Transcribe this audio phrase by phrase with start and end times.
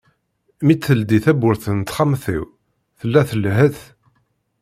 [0.65, 2.43] Mi d-teldi tawwurt n texxamt-iw,
[2.99, 3.79] tella tlehhet.